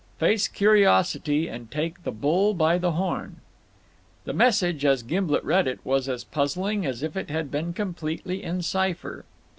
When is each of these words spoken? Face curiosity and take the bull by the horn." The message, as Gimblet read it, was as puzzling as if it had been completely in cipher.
Face 0.17 0.47
curiosity 0.47 1.47
and 1.47 1.69
take 1.69 2.01
the 2.01 2.11
bull 2.11 2.55
by 2.55 2.79
the 2.79 2.93
horn." 2.93 3.35
The 4.25 4.33
message, 4.33 4.83
as 4.83 5.03
Gimblet 5.03 5.43
read 5.43 5.67
it, 5.67 5.77
was 5.83 6.09
as 6.09 6.23
puzzling 6.23 6.87
as 6.87 7.03
if 7.03 7.15
it 7.15 7.29
had 7.29 7.51
been 7.51 7.71
completely 7.71 8.41
in 8.41 8.63
cipher. 8.63 9.25